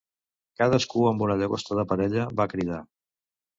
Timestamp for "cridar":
2.57-2.83